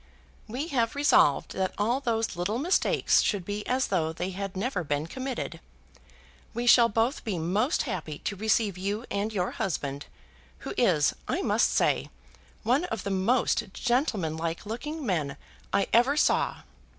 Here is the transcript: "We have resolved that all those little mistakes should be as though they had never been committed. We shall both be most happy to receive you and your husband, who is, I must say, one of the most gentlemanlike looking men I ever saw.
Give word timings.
"We 0.47 0.69
have 0.69 0.95
resolved 0.95 1.51
that 1.53 1.75
all 1.77 1.99
those 1.99 2.35
little 2.35 2.57
mistakes 2.57 3.21
should 3.21 3.45
be 3.45 3.63
as 3.67 3.89
though 3.89 4.11
they 4.11 4.31
had 4.31 4.57
never 4.57 4.83
been 4.83 5.05
committed. 5.05 5.59
We 6.55 6.65
shall 6.65 6.89
both 6.89 7.23
be 7.23 7.37
most 7.37 7.83
happy 7.83 8.17
to 8.17 8.35
receive 8.35 8.79
you 8.79 9.05
and 9.11 9.31
your 9.31 9.51
husband, 9.51 10.07
who 10.65 10.73
is, 10.75 11.13
I 11.27 11.43
must 11.43 11.69
say, 11.69 12.09
one 12.63 12.85
of 12.85 13.03
the 13.03 13.11
most 13.11 13.73
gentlemanlike 13.73 14.65
looking 14.65 15.05
men 15.05 15.37
I 15.71 15.85
ever 15.93 16.17
saw. 16.17 16.63